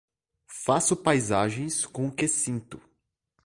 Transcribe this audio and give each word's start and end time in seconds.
Faço 0.47 0.95
paisagens 0.97 1.85
com 1.85 2.07
o 2.07 2.11
que 2.11 2.27
sinto. 2.27 2.81